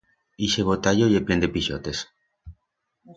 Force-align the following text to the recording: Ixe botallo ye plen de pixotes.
Ixe 0.47 0.63
botallo 0.69 1.05
ye 1.13 1.21
plen 1.27 1.43
de 1.43 1.49
pixotes. 1.57 1.99